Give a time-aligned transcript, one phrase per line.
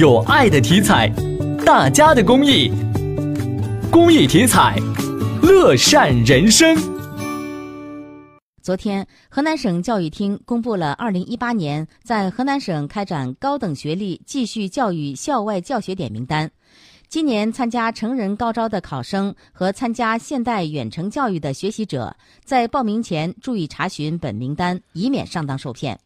[0.00, 1.12] 有爱的体彩，
[1.62, 2.72] 大家的公益，
[3.90, 4.74] 公益体彩，
[5.42, 6.74] 乐善人生。
[8.62, 16.50] 昨天，河南省教育厅公布了二零一八年在河南省开展高等学历继续教育校外教学点名单。
[17.10, 26.00] 今年参加成人高招的考生和参加现代远程教育的学习者，在报名前注意查询本名单，以免上当受骗。